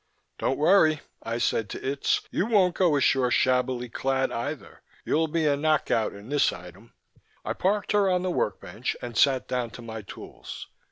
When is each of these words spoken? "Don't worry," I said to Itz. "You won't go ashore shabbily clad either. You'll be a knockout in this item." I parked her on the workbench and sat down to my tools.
"Don't 0.39 0.57
worry," 0.57 1.01
I 1.21 1.37
said 1.37 1.69
to 1.69 1.79
Itz. 1.79 2.21
"You 2.31 2.47
won't 2.47 2.73
go 2.73 2.95
ashore 2.95 3.29
shabbily 3.29 3.87
clad 3.87 4.31
either. 4.31 4.81
You'll 5.05 5.27
be 5.27 5.45
a 5.45 5.55
knockout 5.55 6.13
in 6.13 6.29
this 6.29 6.51
item." 6.51 6.93
I 7.45 7.53
parked 7.53 7.91
her 7.91 8.09
on 8.09 8.23
the 8.23 8.31
workbench 8.31 8.97
and 9.03 9.15
sat 9.15 9.47
down 9.47 9.69
to 9.69 9.83
my 9.83 10.01
tools. 10.01 10.65